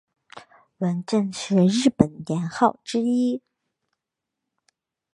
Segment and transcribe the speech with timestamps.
[0.79, 3.43] 文正是日本年号之一。